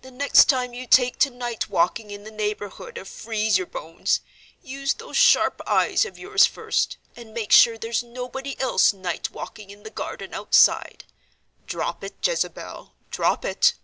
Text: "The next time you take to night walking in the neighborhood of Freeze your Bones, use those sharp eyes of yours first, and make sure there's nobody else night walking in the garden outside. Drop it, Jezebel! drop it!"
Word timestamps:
"The 0.00 0.10
next 0.10 0.46
time 0.46 0.74
you 0.74 0.88
take 0.88 1.20
to 1.20 1.30
night 1.30 1.68
walking 1.68 2.10
in 2.10 2.24
the 2.24 2.32
neighborhood 2.32 2.98
of 2.98 3.06
Freeze 3.06 3.58
your 3.58 3.66
Bones, 3.68 4.18
use 4.60 4.94
those 4.94 5.16
sharp 5.16 5.60
eyes 5.68 6.04
of 6.04 6.18
yours 6.18 6.44
first, 6.44 6.96
and 7.14 7.32
make 7.32 7.52
sure 7.52 7.78
there's 7.78 8.02
nobody 8.02 8.58
else 8.58 8.92
night 8.92 9.30
walking 9.30 9.70
in 9.70 9.84
the 9.84 9.90
garden 9.90 10.34
outside. 10.34 11.04
Drop 11.64 12.02
it, 12.02 12.16
Jezebel! 12.26 12.96
drop 13.12 13.44
it!" 13.44 13.74